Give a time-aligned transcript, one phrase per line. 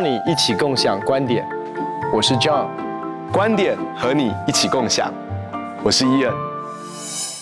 [0.00, 1.46] 邀你一起共享观点，
[2.10, 2.68] 我是 John，
[3.30, 5.12] 观点和你一起共享，
[5.84, 6.32] 我是 Ian。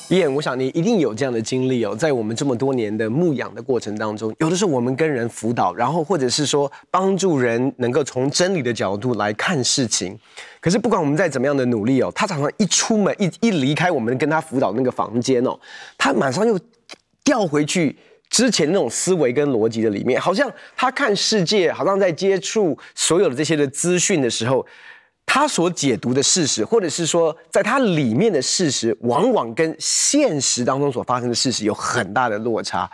[0.09, 10.19] Ian，我想你一定有这样的经历哦，在我们这么多年的牧养的过程当中，有的时候我们跟人辅导，然后或者是说帮助人能够从真理的角度来看事情，
[10.61, 15.57] 可是不管我们再怎么样的努力哦，他常常一出门一一离开我们跟他辅导那个房间哦，
[15.97, 16.59] 他马上又
[17.23, 17.97] 掉回去。
[18.31, 24.65] 之前那种思维跟逻辑的里面，好像他看世界，好像在接触所有的这些的资讯的时候，
[25.25, 32.91] 他所解读的事实，或者是说在他里面的事实，往往跟现实当中所发生的事实有很大的落差。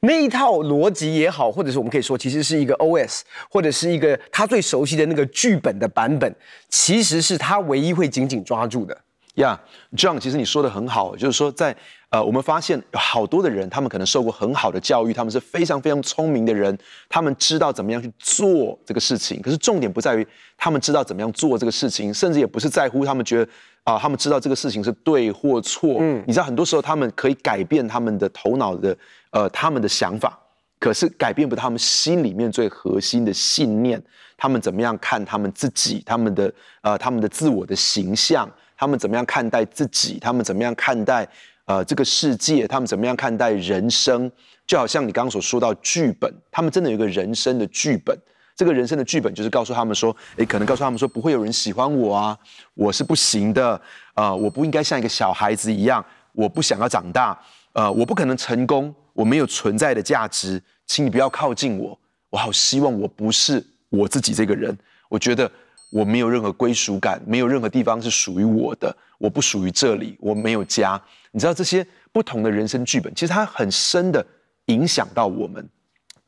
[0.00, 6.34] 那一套逻辑也好，或者是我们可以说，其实是一个 OS，或者是一个他最熟悉的那个剧本的版本，
[6.68, 8.94] 其实是他唯一会紧紧抓住的。
[9.36, 9.58] 呀、
[9.96, 11.74] yeah，John，其实你说的很好，就是说在
[12.14, 19.42] 呃，我们发现有好多的人，他们可能受过很好的教育，他们是非常非常聪明的人，他们知道怎么样去做这个事情。
[19.42, 20.24] 可是重点不在于
[20.56, 23.50] 他们知道怎么样做这个事情，甚至也不是在乎他们觉得
[23.82, 25.96] 啊、呃，他们知道这个事情是对或错。
[25.98, 28.96] 嗯，你知道很多时候他们可以改变他们的头脑的
[29.32, 30.38] 呃他们的想法，
[30.78, 34.00] 可是改变不到他们心里面最核心的信念。
[34.36, 38.48] 他们怎么样看他们自己，他们的呃他们的自我的形象。
[38.76, 40.18] 他们怎么样看待自己？
[40.20, 41.26] 他们怎么样看待
[41.66, 42.66] 呃这个世界？
[42.66, 44.30] 他们怎么样看待人生？
[44.66, 48.18] 就好像你刚刚所说到剧本，他们真的有一个人生的剧本。
[48.56, 52.38] 这个人生的剧本就是告诉他们说，诶，可能告诉他们说，不会有人喜欢我啊，
[52.74, 53.80] 我是不行的，
[54.14, 57.38] 啊、我不应该像一个小孩子一样，我不想要长大，
[57.72, 61.98] 呃，我不可能成功，我没有存在的价值，请你不要靠近我，
[62.30, 64.76] 我好希望我不是我自己这个人，
[65.08, 65.50] 我觉得。
[65.94, 71.00] 我没有任何归属感，没有任何地方是属于我的，我不属于这里，我没有家。
[71.30, 74.26] 你知道这些不同的人生剧本，其实它很深的
[74.66, 75.64] 影响到我们，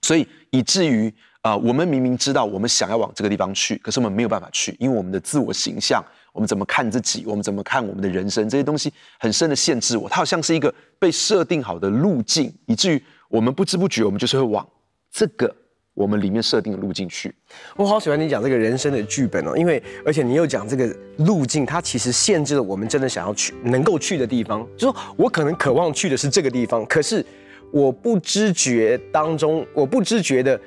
[0.02, 6.00] 所以以至于啊、呃，我们明明知道我们想要往这个地方去，可是我们没有办法去，因为我们的自我形象，
[6.32, 10.08] 我们怎么看自己，我们怎么看我们的人生，这些东西很深的限制我。
[10.08, 14.64] 它好像是一个被设定好的路径，以至于我们不知不觉，我们就是会往
[15.10, 15.52] 这个。
[15.96, 17.34] 我们里面设定的路径去，
[17.74, 24.60] 我好喜欢你讲这个人生的剧本哦，因为而且你又讲这个路径，它其实限制了我们真的想要去、能够去的地方。
[24.76, 27.24] 就是说我可能渴望去的是这个地方，可是
[27.70, 30.60] 我不知觉当中，我不知觉的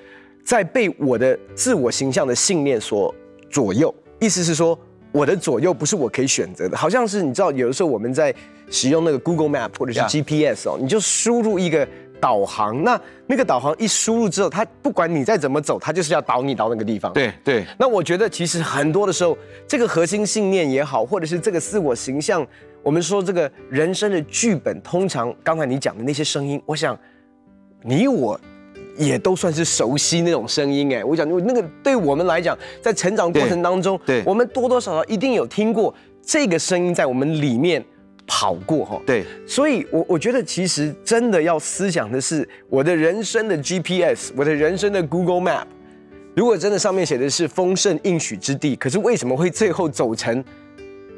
[0.44, 3.14] 在被我的自我形象的信念所
[3.52, 3.94] 左右。
[4.20, 4.78] 意思是说，
[5.12, 8.34] 我的左右不是我可以选择的，好像是你知道，有的时候我们在
[8.72, 11.88] 使用那个 Google Map 或者是 GPS 哦.你就输入一个。
[12.20, 17.14] 导航，那那个导航一输入之后，它不管你再怎么走，它就是要导你到那个地方。
[17.14, 17.66] 对对。
[17.78, 19.38] 那我觉得其实很多的时候，
[19.68, 22.46] 这个核心信念也好，或者是这个自我形象，
[22.84, 26.98] 我们说这个人生的剧本，通常刚才你讲的那些声音，我想
[27.84, 28.40] 你我
[28.98, 31.04] 也都算是熟悉那种声音哎。
[31.04, 37.84] 我讲那个对我们来讲，在成长过程当中，对，对我们多多少少一定有听过这个声音在我们里面。
[38.32, 45.66] 跑过哈，对，所以我我觉得其实真的要思想的是我的人生的 GPS，我的人生的 Google Map，
[46.36, 50.46] 如果真的上面写的是丰盛应许之地，可是为什么会最后走成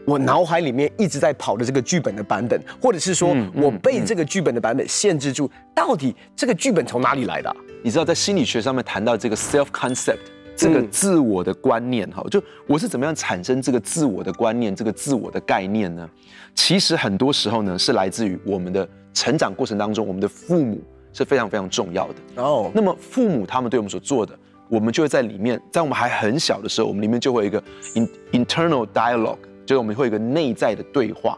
[0.06, 7.56] 我脑海里面一直在跑的这个剧本的版本，或者是说我被这个剧本的版本限制住，到底这个剧本从哪里来的啊？
[7.84, 10.18] 你知道在心理学上面谈到这个 self concept。
[10.62, 16.08] 这个自我的观念，哈，就我是怎么样产生这个自我的观念，这个自我的概念呢？
[16.54, 20.80] 其实很多时候呢，是来自于我们的成长过程当中，我们的父母
[21.14, 22.44] 是非常非常重要的。
[22.44, 24.38] 哦，那么父母他们对我们所做的，
[24.70, 27.64] 我们就会在里面，在我们还很小的时候，我们里面就会有一个
[27.96, 31.36] in internal dialogue，就是我们会有一个内在的对话。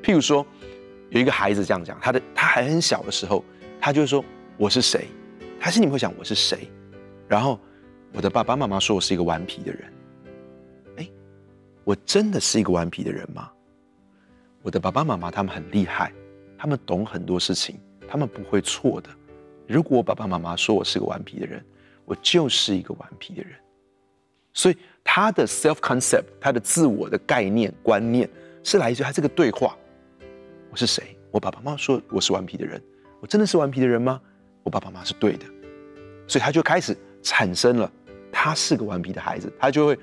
[0.00, 0.46] 譬如说，
[1.08, 3.44] 有一个孩子这样讲，他的他还很小的时候，
[3.80, 4.24] 他就会说
[4.56, 5.08] 我是谁，
[5.58, 6.70] 他心里会想我是谁，
[7.26, 7.58] 然后。
[8.12, 9.92] 我的爸爸妈妈说我是一个顽皮的人，
[10.96, 11.08] 哎，
[11.84, 13.50] 我真的是一个顽皮的人吗？
[14.62, 16.12] 我的爸爸妈妈他们很厉害，
[16.58, 17.78] 他们懂很多事情，
[18.08, 19.08] 他们不会错的。
[19.66, 21.64] 如果我爸爸妈妈说我是个顽皮的人，
[22.04, 23.52] 我就是一个顽皮的人。
[24.52, 28.28] 所以他的 self concept，他的自我的概念观念
[28.64, 29.76] 是来自于他这个对话：
[30.70, 31.16] 我是谁？
[31.30, 32.82] 我爸爸妈妈说我是顽皮的人，
[33.20, 34.20] 我真的是顽皮的人吗？
[34.64, 35.46] 我爸爸妈妈是对的，
[36.26, 37.90] 所以他就开始产生了。
[38.32, 39.98] 他是个顽皮的孩子，他就会，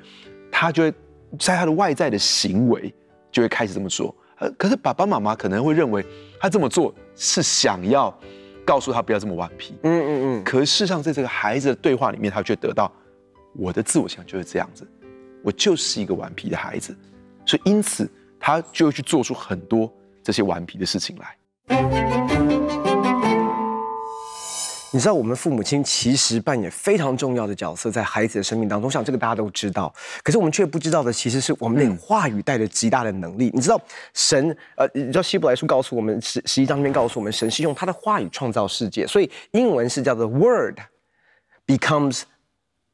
[0.52, 0.94] 他就会
[1.40, 2.94] 在他的外在的行为
[3.32, 4.14] 就会开始这么说。
[4.40, 6.06] 呃，可是爸爸妈妈可能会认为
[6.40, 8.16] 他这么做是想要
[8.64, 9.76] 告诉他不要这么顽皮。
[9.84, 10.10] 嗯嗯
[10.40, 10.44] 嗯。
[10.44, 12.92] 可是事实上，在这个孩子的对话里面，他却得到
[13.56, 14.88] 我的自我想就是这样子，
[15.44, 16.96] 我就是一个顽皮的孩子，
[17.46, 18.08] 所以因此
[18.40, 19.92] 他就会去做出很多
[20.22, 22.67] 这些顽皮的事情来。
[24.98, 29.94] 你知道，我们父母亲其实扮演非常重要的角色在孩子的生命当中，我想这个大家都知道。
[30.24, 33.52] 可是我们却不知道的，其实是我们那个话语带着极大的能力。
[33.54, 33.80] 你知道，
[34.16, 40.80] 神呃，你知道希伯来书告诉我们十十一章里面告诉我们，神是用他的话语创造世界，所以英文是叫做 Word
[41.68, 42.24] becomes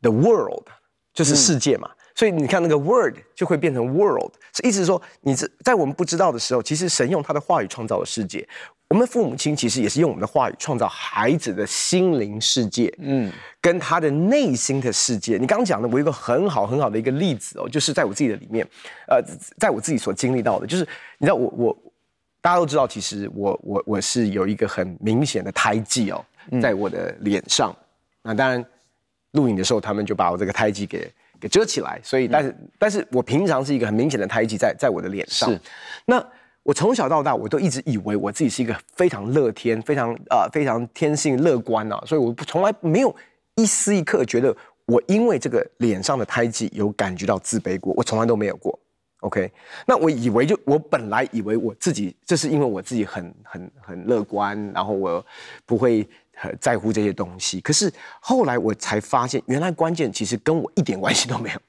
[0.01, 0.65] the world，
[1.13, 1.89] 就是世界嘛。
[2.15, 8.47] 所以你看那个 Word 就会变成 World，是意思是说，你在我们不知道的时候，其实神用他的话语创造了世界。
[8.89, 15.39] 我们父母亲其实也是用我们的话语创造孩子的心灵世界，嗯，跟他的内心的世界。
[15.39, 18.63] 你刚刚讲的，我有一个很好很好的一个例子哦，就是在我自己的里面，
[19.07, 19.19] 呃，
[19.57, 20.87] 在我自己所经历到的，就是
[21.17, 21.77] 你知道我我
[22.39, 26.23] 大家都知道，其实我我我是有一个很明显的胎记哦，
[26.61, 27.75] 在我的脸上。
[28.21, 28.63] 那当然
[29.31, 31.11] 录影的时候，他们就把我这个胎记给
[31.43, 35.49] 给遮起来，所以但是但是我平常是一个很明显的胎记在在我的脸上。
[35.49, 35.59] 是，
[36.05, 36.25] 那。
[36.65, 43.13] 我从小到大，我都一直以为我自己是一个非常乐天、非常啊、呃、非常天性乐观啊，所以我从来没有
[43.55, 44.55] 一丝一刻觉得
[44.85, 48.79] 我因为这个脸上的胎记有感觉到自卑过，我从来都没有过。
[49.19, 49.51] OK，
[49.85, 55.25] 那我以为就我本来以为我自己这是因为我自己很很很乐观，然后我
[55.65, 57.59] 不会很在乎这些东西。
[57.61, 61.59] 可是后来我才发现，原来关键其实跟我一点关系都没有，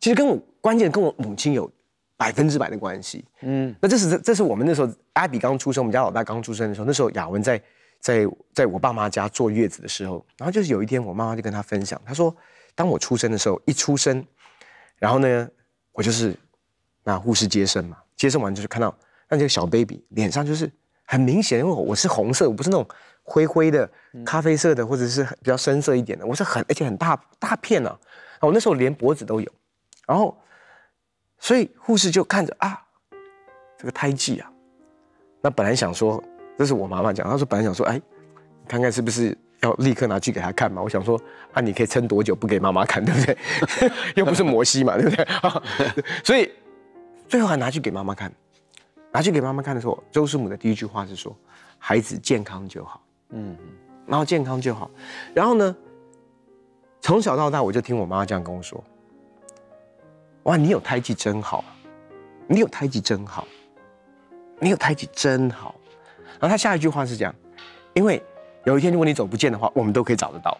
[0.00, 1.70] 其实跟我关键跟我母亲有。
[2.18, 7.62] 百分之百的关系，嗯，那这是这是我们那时候阿比刚出生，我们家老大刚出生的时候，那时候雅文在
[8.00, 12.34] 在在我爸妈家坐月子的时候，然后就是有一天我妈妈就跟他分享，她说，
[12.74, 14.24] 当我出生的时候，一出生，
[14.96, 15.46] 然后呢，
[15.92, 16.34] 我就是
[17.04, 18.96] 那护士接生嘛，接生完就是看到
[19.28, 20.72] 那这个小 baby 脸上就是
[21.04, 22.88] 很明显，因为我是红色，我不是那种
[23.26, 23.86] 灰灰的、
[24.24, 27.98] 咖啡色的或者是比较深色一点的，我是很而且很大大片呢、啊，
[28.40, 29.52] 我那时候连脖子都有，
[30.06, 30.34] 然后。
[31.38, 32.82] 所以护士就看着啊，
[33.76, 34.50] 这个胎记啊，
[35.42, 36.20] 那本来想说，
[36.56, 38.00] 这是我妈妈讲，她说本来想说，哎，
[38.66, 40.80] 看看是不是要立刻拿去给她看嘛？
[40.80, 41.20] 我想说，
[41.52, 43.36] 啊，你可以撑多久不给妈妈看，对不对？
[44.16, 45.28] 又不是摩西嘛，对不对？
[46.24, 46.50] 所以
[47.28, 48.32] 最后还拿去给妈妈看，
[49.12, 51.36] 拿去给妈妈看的时候，周师母的第一句话是说，
[51.78, 53.56] 孩子健康就好，嗯，
[54.06, 54.90] 然后健康就好，
[55.34, 55.76] 然后呢，
[57.00, 58.82] 从小到大我就听我妈这样跟我说。
[60.44, 61.64] 哇，你有胎记真好，
[62.46, 63.44] 你有胎记真好，
[64.60, 65.74] 你有胎记真好。
[66.38, 67.34] 然后他下一句话是这样，
[67.94, 68.22] 因为
[68.64, 70.56] 有一天如果你走不见的话，我们都可以找得到。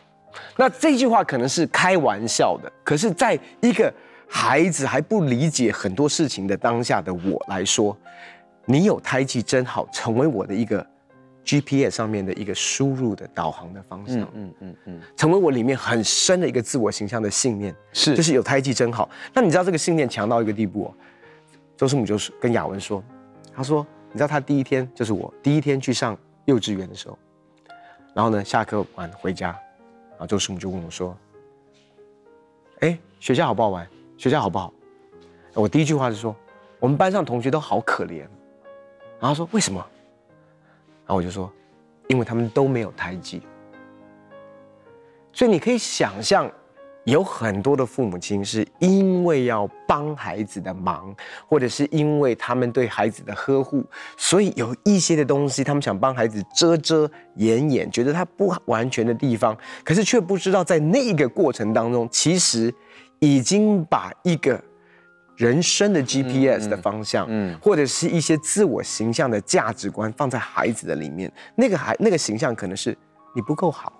[0.57, 3.95] 那这句话可能是开玩笑的，可是在一个
[4.29, 7.97] 孩子还不理解很多事情的当下的我来说，
[8.65, 10.85] 你有胎记真好，成为我的一个。
[11.47, 19.09] GPS 上面的一个输入的导航的方向，嗯嗯嗯，嗯成为我里面很深的一个自我形象的信念，是，就是有胎记真好。
[19.33, 20.95] 那你知道这个信念强到一个地步哦？
[21.77, 23.01] 周师母就是跟雅文说，
[23.55, 27.17] 他说，你知道他第一天就是我第一天去上幼稚园的时候，
[28.13, 29.49] 然后呢下课晚回家，
[30.11, 31.17] 然后周师母就问我说，
[32.81, 33.87] 哎，学校好不好玩？
[34.19, 34.73] 学校好不好？
[35.55, 36.35] 我第一句话是说，
[36.81, 38.27] 我们班上同学都好可怜，
[39.21, 39.87] 然后说为什么？
[41.07, 41.53] 然后我就说，
[42.09, 43.41] 因为他们都没有胎记，
[45.33, 46.51] 所以你可以想象，
[47.05, 51.15] 有很多的父母亲是因为要帮孩子的忙，
[51.49, 53.85] 或者是因为他们对孩子的呵护，
[54.17, 62.75] 所以有一些的东西，他们想帮孩子遮遮掩掩，觉得他不完全的地方，可是却不知道在那一个过程当中，其实
[63.21, 64.61] 已经把一个。
[65.37, 72.97] 人生的 GPS 的方向，嗯，嗯，或者是一些自我形象的价值观放在孩子的里面，那个孩那个形象可能是
[73.35, 73.93] 你不够好，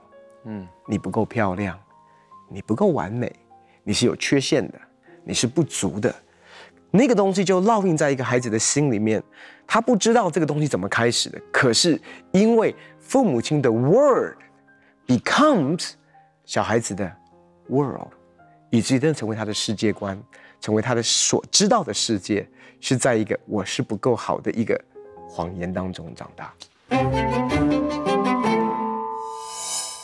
[0.45, 1.79] 嗯，你不够漂亮，
[2.49, 3.31] 你不够完美，
[3.85, 4.81] 你是有缺陷的，
[5.25, 6.15] 你是不足的，
[6.91, 9.23] 那个东西就烙印在一个孩子的心里面，
[9.67, 12.01] 他不知道这个东西怎么开始的，可是
[12.33, 14.39] 因为父母亲的 word
[15.07, 15.91] becomes
[16.47, 17.13] 小孩子的
[17.69, 18.09] world，
[18.71, 20.19] 以至于真的成为他的世界观。
[20.67, 22.45] 成为他的所知道的世界，
[22.81, 24.77] 是在一个我是不够好的一个
[25.29, 26.53] 谎言当中长大。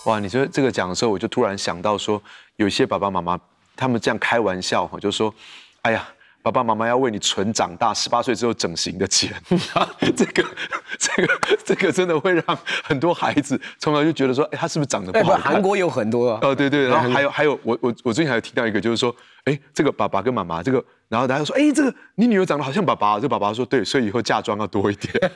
[0.04, 2.22] 哇，你说这个讲的时候，我就突然想到说，
[2.54, 3.36] 有些爸爸妈妈
[3.74, 5.34] 他们这样开玩笑哈，就说
[5.82, 6.08] ：“哎呀。”
[6.42, 9.32] 爸爸妈妈要为你存长大十八岁之后整形的钱，
[10.16, 10.44] 这个、
[10.98, 15.52] 这个、这个真的会让很多孩子从来就觉得说，哎，他是不是长得不好看？
[15.52, 25.14] 韩国有很多哦，对对，然后 还有还有，我我我最近还有听到一个，就是说，哎，这个爸爸跟妈妈这个，然后大家说，哎，这个你女儿长得好像爸爸，这个爸爸说，对，所以以后嫁妆要多一点。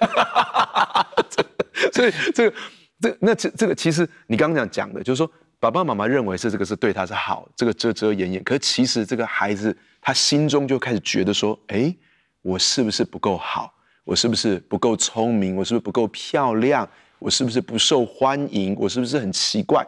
[1.93, 2.57] 所以这个
[3.01, 9.77] 这那这这个其实你刚刚讲讲的，就是说爸爸妈妈认为是这个是对他是好，这个遮遮掩掩，可是其实这个孩子。
[10.07, 11.93] 他心中就开始觉得说：“哎，
[12.41, 13.75] 我是不是不够好？
[14.05, 15.57] 我是不是不够聪明？
[15.57, 16.89] 我是不是不够漂亮？
[17.19, 18.77] 我是不是不受欢迎？
[18.79, 19.85] 我是不是很奇怪？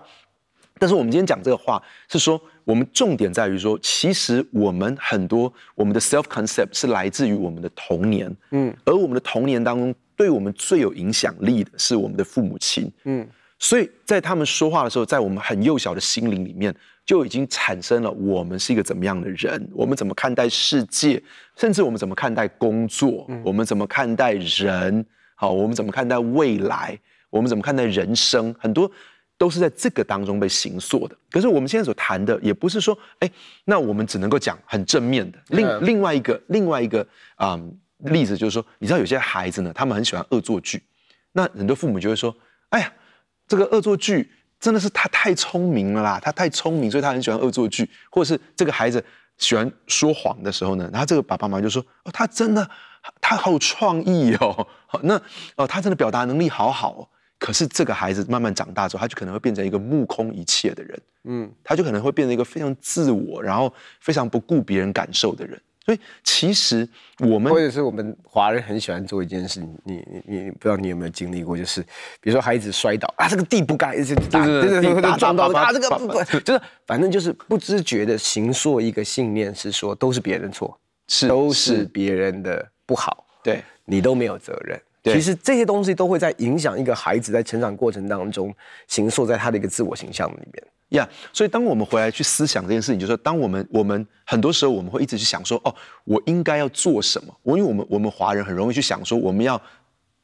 [0.76, 13.24] 但是我们今天讲这个话，是说我们重点在于说，其实我们很多我们的 self concept 是来自于我们的童年，嗯，而我们的童年当中，对我们最有影响力的是我们的父母亲，嗯，
[13.58, 16.74] 所以在他们说话的时候，在我们很幼小的心灵里面，
[17.04, 21.22] 就已经产生了我们是一个怎么样的人，我们怎么看待世界，
[21.56, 26.98] 甚至我们怎么看待工作，嗯，我们怎么看待人，好，我们怎么看待未来，
[27.30, 28.90] 我们怎么看待人生，很多。
[29.40, 31.16] 都是在这个当中被形塑的。
[31.30, 33.30] 可是我们现在所谈的，也不是说，哎，
[33.66, 35.38] 那我们只能够讲很正面的。
[35.50, 37.78] 另另外一个另外一个啊、嗯、
[38.12, 40.82] 例子就是说，你知道有些孩子呢，他们很喜欢恶作剧。
[41.30, 42.34] 那很多父母就会说，
[42.70, 42.92] 哎呀，
[43.48, 47.88] 这个恶作剧真的是他太聪明了啦，他太聪明，所以他很喜欢恶作剧。
[48.10, 49.02] 或者是这个孩子
[49.38, 52.68] 喜欢说谎的时候呢，然后这个爸爸妈妈就说，哦，他真的
[53.20, 54.66] 他好有创意哦，
[55.02, 55.20] 那
[55.56, 57.08] 哦，他真的表达能力好好哦。
[57.38, 65.60] 可是这个孩子慢慢长大之后，他就可能会变成一个目空一切的人，嗯，他就可能会变成一个非常自我，然后非常不顾别人感受的人。
[65.88, 66.86] 所以其实
[67.20, 71.80] 我们或者是我们华人很喜欢做一件事，你你你不知道你有没有经历过，就是
[72.20, 74.82] 比如说孩子摔倒啊，这个地不该，就是打，就是
[75.16, 84.78] 撞到啊，这个不不，就是反正就是不知觉的形塑一个信念，是说都是别人错，是都是别人的不好，对你都没有责任。
[85.04, 88.54] 其实这些东西都会在影响一个孩子在成长过程当中，
[88.88, 90.62] 形塑在他的一个自我形象里面。
[90.90, 97.34] 呀，yeah, 所以当我们回来去思想这件事情，就是说，当我们我们很多时候我们会一直去想说，哦，我应该要做什么？
[97.42, 99.60] 我因为我们我们华人很容易去想说，我们要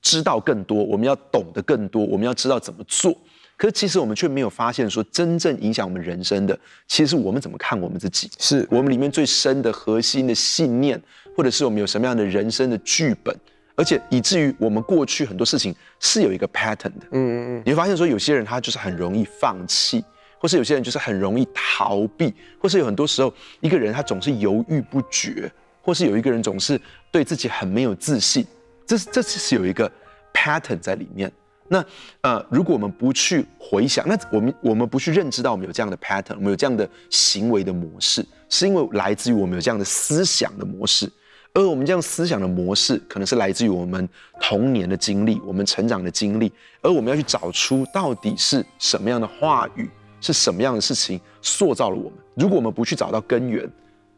[0.01, 3.15] 知道更多，我们要懂得更多，我们要知道怎么做。
[3.57, 11.01] 可是其实我们却没有发现说，真正影响我们人生的，其实是我们怎么看我们自己，是我们里面最深的核心的信念，
[11.37, 13.35] 或者是我们有什么样的人生的剧本。
[13.77, 20.05] 而且以至于我们过去很多事情是有一个 pattern 的，嗯嗯嗯，你会发现说有些人他就是很容易放弃，
[20.39, 25.51] 或是有些人就是很容易逃避，或是有很多时候一个人他总是犹豫不决，
[25.81, 28.47] 或是有一个人总是对自己很没有自信，
[28.87, 29.91] 这是这是有一个
[30.33, 31.33] pattern 在里面。
[31.67, 31.83] 那
[32.21, 41.11] 呃，如果我们不去回想，那我们我们不去认知到我们有这样的 pattern，我们有这样的行为的模式，是因为来自于我们有这样的思想的模式。
[41.55, 44.07] 而我们这样思想的模式，可能是来自于我们
[44.41, 46.53] 童年的经历，我们成长的经历。
[46.83, 49.89] 而我们要去找出到底是什么样的话语，
[50.25, 52.13] 是什么样的事情塑造了我们。
[52.35, 53.69] 如果我们不去找到根源，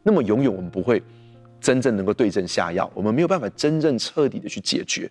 [0.01, 1.03] 那么永远我们不会
[1.59, 5.09] 真正能够对症下药，我们没有办法真正彻底的去解决。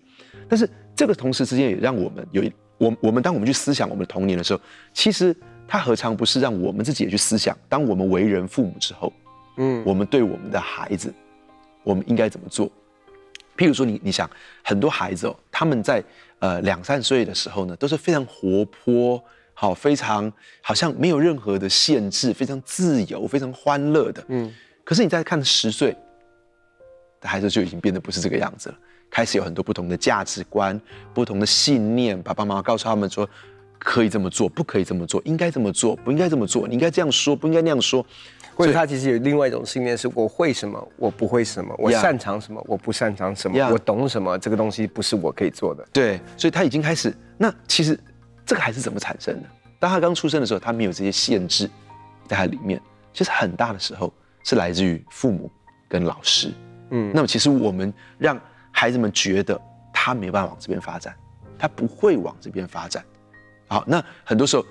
[0.49, 4.59] 但是这个同时之间也让我们有一，我我们当我们去思想我们的童年的时候，
[4.93, 5.35] 其实
[5.67, 9.13] 它何尝不是让我们自己也去思想，当我们为人父母之后，
[9.57, 11.13] 嗯，我们对我们的孩子。
[11.83, 12.69] 我们应该怎么做？
[13.55, 14.29] 譬如说你，你你想，
[14.61, 16.03] 很多孩子哦，他们在
[16.39, 19.23] 呃两三岁的时候呢，都是非常活泼，
[19.59, 24.23] 好，非常好像没有任何的限制，非常自由，非常欢乐的。
[24.27, 24.53] 嗯。
[24.83, 25.97] 可是你再看十岁
[27.19, 28.77] 的孩子，就已经变得不是这个样子了，
[29.09, 30.79] 开始有很多不同的价值观、
[31.11, 33.27] 不同的信念，爸爸妈妈告诉他们说，
[33.79, 38.05] 可以这么做，不可以这么做，应该这么做，不应该这么做，你应该这样说，不应该那样说。
[38.55, 45.83] 或者他其实有另外一种信念，是我会什么，我不会什么，我擅长什么，我不擅长什么.我懂什么，这个东西不是我可以做的。
[45.91, 47.11] 对，所以他已经开始。
[47.37, 47.99] 那其实
[48.47, 49.49] 这个孩子怎么产生的？
[49.77, 51.69] 当他刚出生的时候，他没有这些限制
[52.25, 52.81] 在他里面。
[53.13, 54.11] 其实很大的时候
[54.43, 55.51] 是来自于父母
[55.87, 56.51] 跟老师。
[56.89, 58.39] 嗯，那么其实我们让
[58.71, 59.59] 孩子们觉得
[59.93, 61.15] 他没办法往这边发展，
[61.59, 63.03] 他不会往这边发展。
[63.67, 64.65] 好，那很多时候，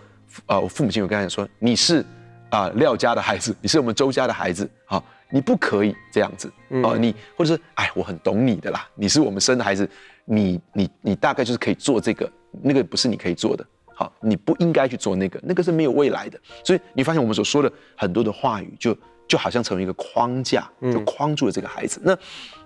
[0.46, 2.04] 呃，我父母亲有跟他讲说，你是。
[2.48, 6.52] 啊，廖家的孩子，你是我们周家的孩子，好，你不可以这样子，
[6.82, 9.88] 哦，你或者是，哎，我很懂你的啦，你是我们生的孩子，
[10.24, 12.30] 你你你大概就是可以做这个，
[12.62, 18.96] 那个不是你可以做的，好，你不应该去做那个，那个是没有未来的，所以你发现我们所说的很多的话语，就
[19.28, 22.00] 就好像成为一个框架，就框住了这个孩子。
[22.04, 22.16] 那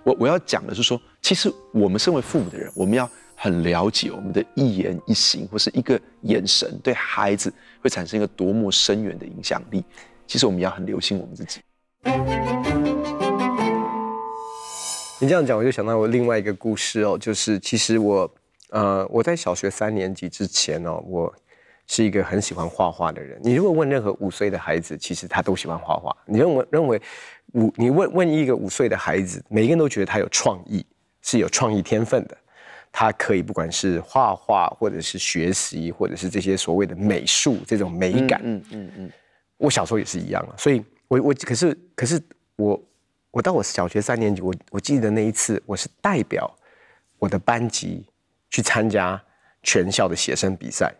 [0.03, 3.09] 我我要讲的是说，其实我们身为父母的人，我们要。
[3.43, 7.51] 很了解我们的一言一行或是一个眼神对孩子
[7.81, 9.83] 会产生一个多么深远的影响力。
[10.27, 11.59] 其实我们要很留心我们自己。
[15.19, 18.33] 你这样讲，我就想到我另外一个故事哦，就是其实我
[18.69, 21.31] 呃我在小学三年级之前哦，我
[21.85, 23.39] 是一个很喜欢画画的人。
[23.43, 26.15] 你如果问任何五岁的孩子，其实他都喜欢画画。
[26.25, 26.99] 你认为认为
[27.53, 30.83] 五你问问一个五岁的孩子，每一个人都觉得他有创意，
[31.21, 32.35] 是有创意天分的。
[32.91, 39.11] 他可以不管是画画，或者是学习，或者是这些所谓的美术这种美感，嗯嗯嗯，
[39.57, 40.51] 我小时候也是一样啊。
[40.57, 42.21] 所以我，我可是可是
[42.55, 42.81] 我
[43.31, 46.49] 我到我小学三年级，我我记得那一次，我是代表
[47.19, 48.05] 我的班级
[48.49, 49.21] 去参加
[49.61, 50.93] 全校的写生比赛，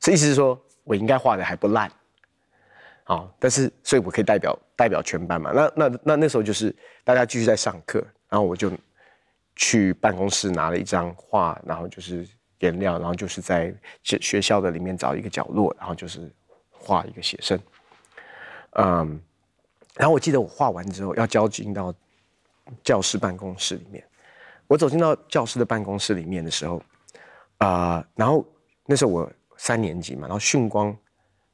[0.00, 1.92] 所以意思是说我应该画的还不烂，
[3.04, 5.52] 好，但是所以我可以代表代表全班嘛。
[5.52, 8.72] 那那那那时候就是大家继续在上课，然后我就
[9.54, 12.26] 去办公室拿了一张画，然后就是
[12.60, 16.32] 颜料，然后就是在学学校的里面找一个角落，然后就是
[16.70, 17.60] 画一个写生。
[18.76, 19.20] 嗯，
[19.94, 21.94] 然后我记得我画完之后要交进到
[22.82, 24.02] 教室办公室里面。
[24.66, 26.82] 我走进到教室的办公室里面的时候，
[27.58, 28.46] 啊、呃，然后
[28.86, 30.96] 那时候我三年级嘛，然后训光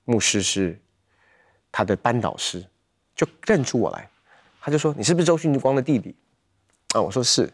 [0.05, 0.81] 牧师是
[1.73, 2.65] 他的班导师，
[3.17, 4.09] 就认出我来，
[4.61, 6.15] 他就说：“你是不是周训光的弟弟？”
[6.95, 7.51] 啊，我说是。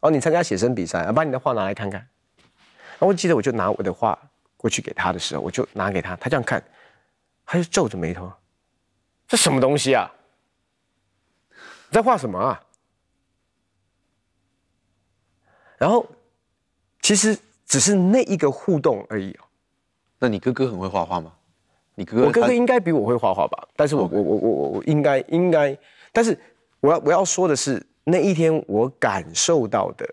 [0.00, 2.00] 哦，你参加写生比赛，把你的画拿来看看。
[2.00, 4.18] 然后我记得我就拿我的画
[4.56, 6.62] 过去给他的时候，我就拿给他，他这样看，
[7.46, 8.32] 他就皱着眉头。
[9.28, 10.10] 这什么东西啊？
[11.90, 12.60] 你在画什么啊？
[15.76, 16.04] 然后，
[17.02, 19.44] 其实只是那一个互动而已哦。
[20.18, 21.32] 那你哥哥很会画画吗？
[21.94, 23.68] 你哥哥，我哥哥应该比我会画画吧？
[23.76, 25.78] 但是我我我我我我应该应该，
[26.10, 26.36] 但是
[26.80, 30.08] 我要我要说的是，那一天我感受到的，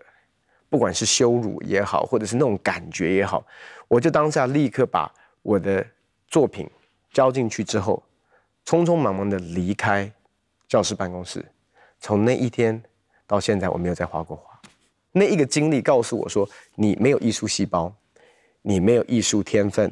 [0.68, 3.44] 不管是羞辱也好，或者是那种感觉也好，
[3.88, 5.10] 我就当下立刻把
[5.42, 5.84] 我的
[6.28, 6.68] 作品
[7.12, 8.02] 交进去之后。
[8.66, 10.12] 匆匆忙忙的离开
[10.68, 11.42] 教室办公室，
[12.00, 12.82] 从那一天
[13.24, 14.60] 到现在，我没有再画过画。
[15.12, 17.94] 那一个经历告诉我说，你没有艺术细胞，
[18.62, 19.90] 你没有艺术天分，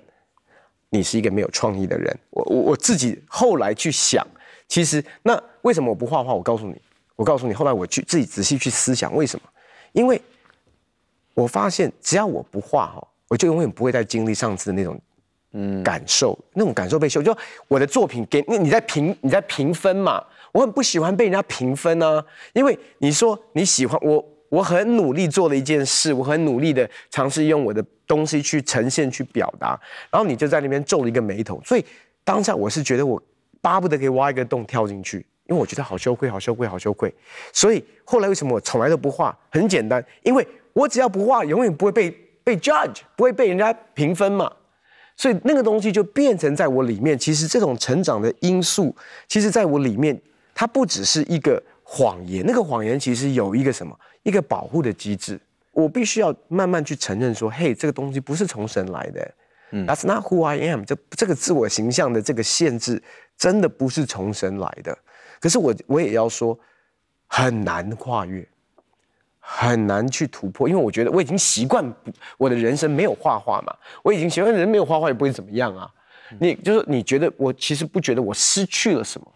[0.91, 2.19] 你是一个没有创意的人。
[2.31, 4.27] 我我我自己后来去想，
[4.67, 6.35] 其实那为什么我不画画？
[6.35, 6.83] 我告诉你，
[7.15, 9.49] 我告诉你，后来我去自己仔细去思想为什么？
[9.93, 10.21] 因为
[11.33, 15.01] 我发现，只要我不画哈，我就永远不会再经历上次的那种。
[15.57, 17.37] 嗯，感受那种感受被秀，就
[17.69, 20.23] 我的作品给你，你在评你在评分嘛？
[20.51, 29.79] 我很不喜欢被人家评分啊，因为你说你喜欢我，我很努力做了一件事，我很努力的尝试用我的东西去呈现、去表达，
[30.11, 31.85] 然后你就在那边皱了一个眉头，所以
[32.25, 33.23] 当下我是觉得我
[33.61, 37.15] 巴不得可以挖一个洞跳进去，因为我觉得好羞愧、好羞愧、好羞愧。
[37.53, 39.37] 所以后来为什么我从来都不画？
[39.51, 42.11] 很简单，因为我只要不画，永远不会被
[42.43, 44.51] 被 judge，不会被人家评分嘛。
[45.17, 48.95] 所以那个东西就变成在我里面，其实这种成长的因素，
[49.29, 50.21] 其实在我里面，
[50.55, 52.45] 它不只是一个谎言。
[52.47, 53.97] 那个谎言其实有一个什么？
[54.25, 55.41] 一个保护的机制。
[55.73, 59.35] 我必须要慢慢去承认说，嘿，这个东西不是从神来的。
[59.73, 60.85] 嗯，That's not who I am。
[60.85, 63.03] 这这个自我形象的这个限制，
[63.37, 64.97] 真的不是从神来的。
[65.41, 66.59] 可是我我也要说，
[67.27, 68.47] 很难跨越。
[69.47, 71.85] 很难去突破，因为我觉得我已经习惯
[72.39, 75.89] 我的人生没有画画嘛，我已经习惯人没有画画也不会怎么样啊。
[76.41, 79.33] 你就是你觉得我其实不觉得我失去了什么，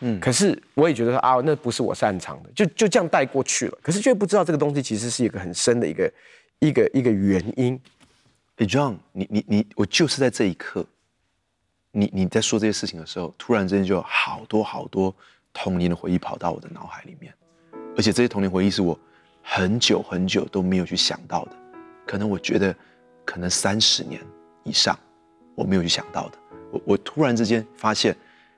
[0.00, 3.76] 嗯，可是我也觉得说啊，那不是我擅长的，就就这样带过去了。
[3.82, 6.12] 可是却不知道这个东西其实是一个很深的一个
[6.60, 7.78] 一个一个原因。
[8.58, 10.86] 哎，John，你你你，我就是在这一刻，
[11.90, 15.12] 你你在说这些事情的时候，突然之间就有好多好多
[15.52, 17.34] 童年的回忆跑到我的脑海里面，
[17.96, 18.96] 而且这些童年回忆是我。
[19.48, 21.52] 很久很久都没有去想到的，
[22.04, 22.74] 可能我觉得，
[23.24, 24.20] 可能三十年
[24.64, 24.98] 以上，
[25.54, 26.38] 我没有去想到的。
[26.72, 28.14] 我我突然之间发现，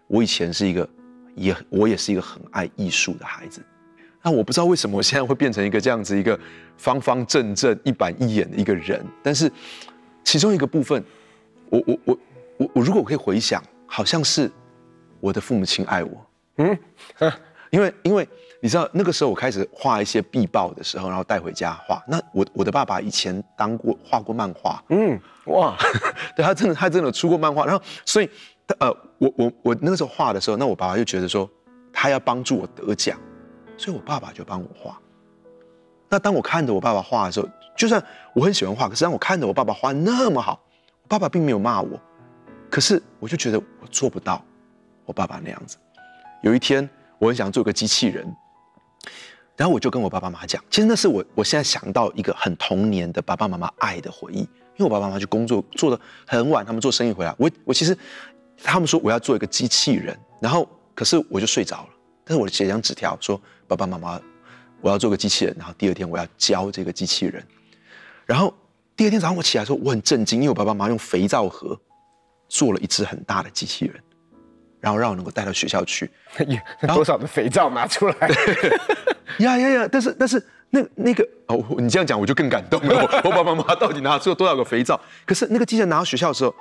[0.06, 0.88] 我以前是一个，
[1.34, 3.62] 也我也是一个很爱艺术的孩子。
[4.22, 6.38] 那我不知道为什么我现在会变成一个这样子一个
[6.78, 9.04] 方方正正、一板一眼的一个人。
[9.22, 9.52] 但是，
[10.24, 11.04] 其中一个部分，
[11.68, 12.18] 我我我
[12.56, 14.50] 我我如果我可以回想，好像是
[15.20, 16.26] 我的父母亲爱我。
[16.56, 16.78] 嗯，
[17.70, 18.28] 因为因为。
[18.60, 22.02] 你知道那个时候我开始画一些壁报的时候，然后带回家画。
[22.08, 25.76] 那我我的爸爸以前当过画过漫画，嗯，哇，
[26.34, 27.64] 对，他真的他真的出过漫画。
[27.64, 28.28] 然后所以，
[28.80, 31.48] 呃，我我我那个时候画的时候，那我爸爸就觉得说
[31.92, 33.16] 他要帮助我得奖，
[33.76, 34.98] 所以我爸爸就帮我画。
[36.08, 38.04] 那当我看着我爸爸画的时候，就算
[38.34, 40.60] 我很喜欢画，可是当我看着我爸爸画那么好，
[41.02, 41.90] 我爸爸并没有骂我，
[42.68, 44.44] 可是我就觉得我做不到
[45.04, 45.76] 我爸爸那样子。
[46.42, 48.34] 有一天，我很想做个机器人。
[49.56, 57.98] 然后我就跟我爸爸妈妈讲，其实那是我我现在想到一个很童年的爸爸妈妈爱的回忆，因为我爸爸妈妈去工作做的很晚，他们做生意回来，我我其实
[58.62, 61.88] 他们说我要做一个机器人，然后可是我就睡着了，
[62.24, 64.20] 但是我写一张纸条说爸爸妈妈
[64.80, 67.44] 我要做个机器人，然后第二天我要教这个机器人，
[68.26, 68.54] 然后
[68.94, 71.76] 第二天早上我起来说我很震惊，因为我爸爸妈妈用肥皂盒
[72.48, 74.00] 做了一只很大的机器人，
[74.80, 76.10] 然后让我能够带到学校去，
[76.94, 78.14] 多少的肥皂拿出来。
[79.38, 79.88] 呀呀呀！
[79.90, 83.02] 但是但是那那个哦，你这样讲我就更感动了。
[83.24, 84.98] 我爸爸妈妈到底拿出了多少个肥皂？
[85.26, 86.54] 可是那个机器人拿到学校的时候，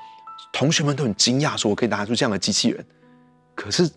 [0.52, 2.86] 同学们都很惊讶，说我可以拿出这样的机器人。
[3.56, 3.90] 可是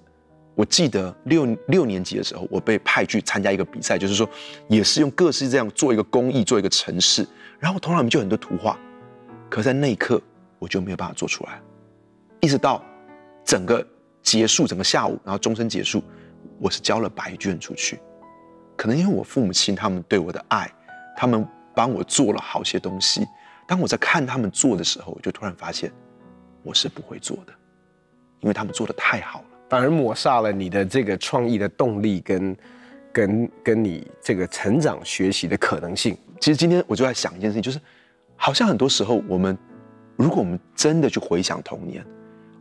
[0.55, 4.29] 我记得六六年级的时候，我被派去参加一个比赛，就是说
[4.69, 7.27] 也是用各式这样做一个工艺，做一个城市，
[7.59, 8.79] 然后头脑里面就很多图画，
[9.51, 10.21] 可在那一刻
[10.59, 11.61] 我就没有办法做出来，
[12.41, 12.83] 一直到
[13.45, 13.87] 整个
[14.23, 16.03] 结束，整个下午，然后终身结束，
[16.59, 17.99] 我是交了白卷出去。
[18.77, 20.71] 可能因为我父母亲他们对我的爱，
[21.17, 23.27] 他们帮我做了好些东西。
[23.67, 25.93] 当我在看他们做的时候，我就突然发现
[26.63, 27.53] 我是不会做的，
[28.41, 32.57] 因为他们做的太好了，反而抹杀了你的这个创意的动力跟
[33.13, 36.17] 跟跟你这个成长学习的可能性。
[36.41, 37.79] 其实今天我就在想一件事情，就是
[38.35, 39.57] 好像很多时候我们，
[40.17, 42.05] 如果我们真的去回想童年，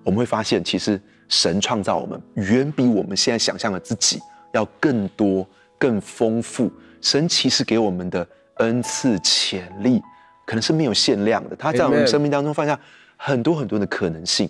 [0.03, 4.19] 我们会发现，其实神创造我们远比我们现在想象的自己
[4.51, 5.47] 要更多。
[5.81, 10.01] 更丰富，神其实给我们的恩赐潜力，
[10.45, 11.55] 可能是没有限量的。
[11.55, 12.77] 他在我们生命当中放下
[13.15, 14.49] 很多很多的可能性。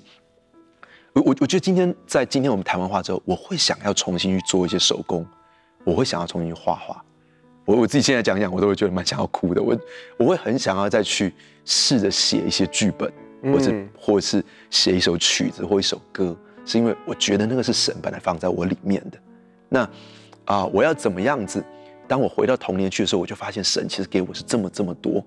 [1.13, 5.23] 我我我觉得今天在今天我们谈完话之后，我会想要重新去做一些手工，
[5.83, 6.99] 我会想要重新去画画。
[7.63, 9.61] 我我自己现在讲讲，我都会觉得蛮想要哭的。
[9.61, 9.77] 我
[10.17, 11.31] 我会很想要再去
[11.63, 13.13] 试着写一些剧本，
[13.53, 16.35] 或者或者是写一首曲子或一首歌，
[16.69, 19.17] 是因为我觉得那个是神本来放在我里面的。
[19.67, 19.89] 那。
[20.45, 20.65] 啊！
[20.73, 21.63] 我要怎么样子？
[22.07, 25.23] 当我回到童年去的时候，我就发现神其实给我是这么这么多。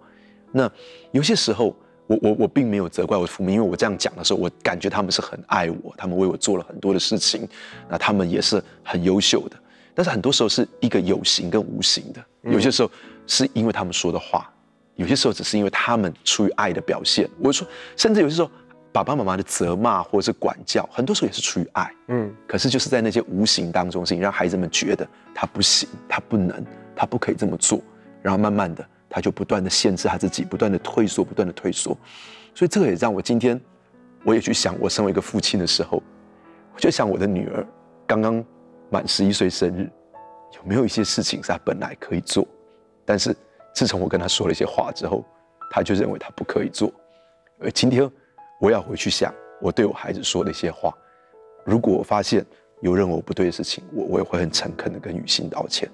[0.51, 0.69] 那
[1.13, 1.77] 有些时候，
[2.09, 7.49] 我我我并没有责怪我父母，因为我这样讲的时候，我感觉他们是很爱我，他们为我做了很多的事情，
[7.89, 9.57] 那他们也是很优秀的。
[9.95, 12.91] 但是很多时候是一个有形跟无形的，有些时候
[13.29, 14.53] 是因为他们说的话，
[14.97, 17.31] 有些时候只是因为他们出于爱的表现。
[17.39, 17.65] 我说，
[17.97, 18.51] 甚至有些时候。
[18.93, 26.63] 爸爸妈妈的责骂或者是管教，很多时候也是出于爱，嗯，可是就是在那些无形当中，是让孩子们觉得他不行，他不能，
[26.95, 27.81] 他不可以这么做，
[28.21, 31.97] 然后慢慢的，他就不断的限制他自己，不断的退缩，不断的退缩，
[32.55, 33.59] 所以这个也让我今天，
[34.25, 36.03] 我也去想，我身为一个父亲的时候，
[36.75, 37.67] 我就想我的女儿
[38.07, 38.45] 刚刚
[38.91, 39.91] 满十一岁生日，
[40.57, 42.47] 有没有一些事情是她本来可以做，
[43.07, 43.35] 但是
[43.75, 45.25] 自从我跟她说了一些话之后，
[45.71, 46.93] 她就认为她不可以做，
[47.59, 48.07] 而今天。
[48.63, 50.97] 我要回去想我对我孩子说的一些话。
[51.65, 52.47] 如果我发现
[52.81, 55.91] 有任何不对的事情，我我也会很诚恳的跟予昕道歉。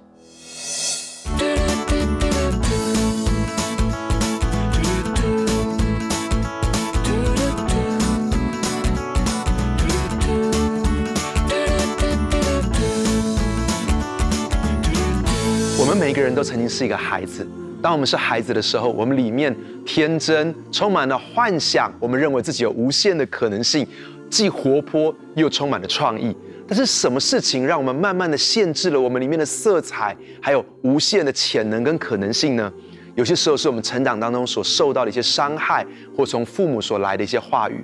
[15.81, 17.49] 我们每一个人都曾经是一个孩子。
[17.81, 19.57] 当我们是孩子的时候，我们里面
[19.89, 21.91] 天真，充满了幻想。
[21.99, 23.89] 我们认为自己有无限的可能性，
[24.29, 26.37] 既活泼又充满了创意。
[26.69, 32.71] 但是，什么事情让我们慢慢的限制了我们里面的色彩，还有无限的潜能跟可能性呢？
[33.15, 37.83] 有些时候是我们成长当中所受到的一些伤害，或从父母所来的一些话语，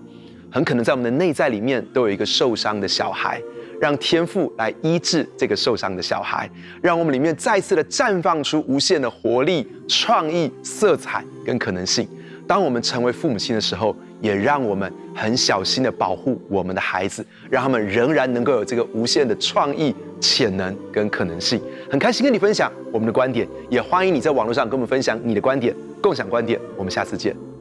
[0.54, 3.42] 很可能在我们的内在里面都有一个受伤的小孩。
[3.80, 6.48] 让天父来医治这个受伤的小孩，
[6.80, 12.08] 让我们里面再次的绽放出无限的活力、创意、色彩跟可能性。
[12.46, 21.60] 当我们成为父母亲的时候，也让我们很小心的保护我们的孩子，让他们仍然能够有这个无限的创意、潜能跟可能性。
[21.90, 26.58] 很开心跟你分享我们的观点，也欢迎你在网络上跟我们分享你的观点，共享观点。
[26.76, 27.53] 我们下次见。